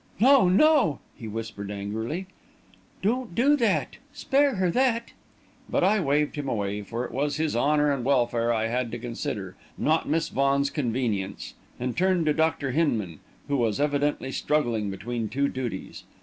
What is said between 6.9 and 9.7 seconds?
it was his honour and welfare I had to consider,